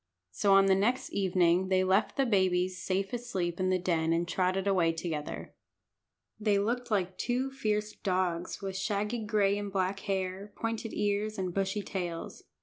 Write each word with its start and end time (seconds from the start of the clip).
So 0.31 0.53
on 0.55 0.65
the 0.65 0.73
next 0.73 1.11
evening 1.11 1.67
they 1.67 1.83
left 1.83 2.17
the 2.17 2.25
babies 2.25 2.81
safe 2.81 3.13
asleep 3.13 3.59
in 3.59 3.69
the 3.69 3.77
den 3.77 4.13
and 4.13 4.27
trotted 4.27 4.65
away 4.65 4.93
together. 4.93 5.53
They 6.39 6.57
looked 6.57 6.89
like 6.89 7.19
two 7.19 7.51
fierce 7.51 7.93
dogs, 7.93 8.63
with 8.63 8.75
shaggy 8.75 9.23
gray 9.23 9.59
and 9.59 9.71
black 9.71 9.99
hair, 9.99 10.53
pointed 10.55 10.91
ears, 10.95 11.37
and 11.37 11.53
bushy 11.53 11.83
tails. 11.83 12.45